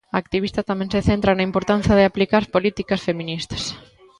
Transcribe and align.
A 0.13 0.17
activista 0.23 0.67
tamén 0.69 0.91
se 0.93 1.01
centra 1.09 1.31
na 1.37 1.47
importancia 1.49 1.97
de 1.97 2.05
aplicar 2.09 2.43
políticas 2.55 3.03
feministas. 3.07 3.63